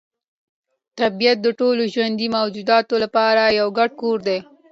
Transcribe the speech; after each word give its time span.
طبیعت 0.99 1.37
د 1.43 1.47
ټولو 1.59 1.81
ژوندیو 1.93 2.33
موجوداتو 2.37 2.95
لپاره 3.03 3.41
یو 3.59 3.67
ګډ 3.77 3.89
کور 4.01 4.17
دی. 4.27 4.39